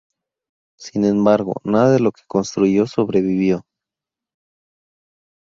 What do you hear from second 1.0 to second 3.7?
embargo, nada de lo que construyó sobrevivió.